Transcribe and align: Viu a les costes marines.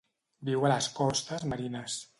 Viu 0.49 0.65
a 0.65 0.71
les 0.73 0.89
costes 0.99 1.49
marines. 1.55 2.05